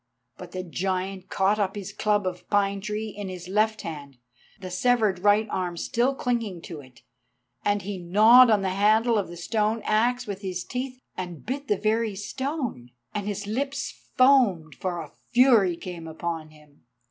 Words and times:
But 0.35 0.51
the 0.53 0.63
giant 0.63 1.29
caught 1.29 1.59
up 1.59 1.75
his 1.75 1.93
club 1.93 2.25
of 2.25 2.49
pine 2.49 2.81
tree 2.81 3.09
in 3.09 3.29
his 3.29 3.47
left 3.47 3.83
hand, 3.83 4.17
the 4.59 4.71
severed 4.71 5.19
right 5.19 5.45
arm 5.51 5.77
still 5.77 6.15
clinging 6.15 6.63
to 6.63 6.79
it. 6.79 7.03
And 7.63 7.83
he 7.83 7.99
gnawed 7.99 8.49
on 8.49 8.63
the 8.63 8.69
handle 8.71 9.15
of 9.19 9.27
the 9.27 9.37
stone 9.37 9.83
axe 9.83 10.25
with 10.25 10.41
his 10.41 10.63
teeth, 10.63 10.97
and 11.15 11.45
bit 11.45 11.67
the 11.67 11.77
very 11.77 12.15
stone, 12.15 12.89
and 13.13 13.27
his 13.27 13.45
lips 13.45 13.91
foamed, 14.17 14.73
for 14.73 14.99
a 15.01 15.11
fury 15.33 15.77
came 15.77 16.07
upon 16.07 16.49
him. 16.49 16.83